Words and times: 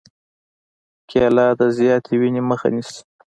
کېله 1.09 1.47
د 1.59 1.61
زیاتې 1.77 2.13
وینې 2.21 2.41
مخه 2.49 2.67
نیسي. 2.75 3.01